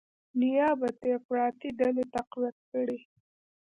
[0.39, 2.99] نیابتي افراطي ډلې تقویه کړي،